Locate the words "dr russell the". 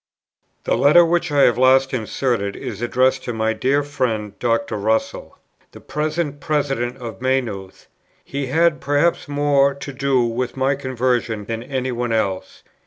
4.39-5.79